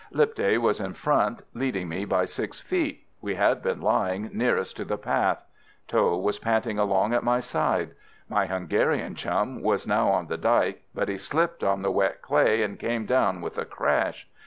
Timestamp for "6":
2.25-2.59